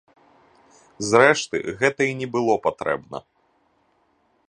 Зрэшты, 1.09 1.57
гэта 1.83 2.01
і 2.13 2.17
не 2.23 2.27
было 2.37 2.53
патрэбна. 2.67 3.17